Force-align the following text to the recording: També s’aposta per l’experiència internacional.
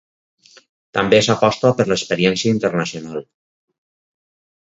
També 0.97 1.17
s’aposta 1.25 1.71
per 1.81 1.85
l’experiència 1.91 2.53
internacional. 2.53 3.23